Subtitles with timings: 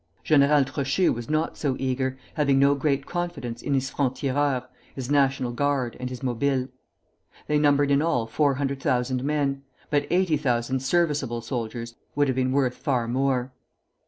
[0.23, 4.63] General Trochu was not so eager, having no great confidence in his francs tireurs,
[4.95, 6.69] his National Guard, and his Mobiles.
[7.45, 9.61] They numbered in all four hundred thousand men;
[9.91, 13.51] but eighty thousand serviceable soldiers would have been worth far more.